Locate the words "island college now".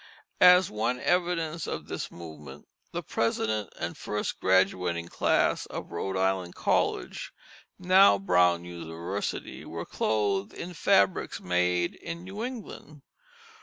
6.17-8.17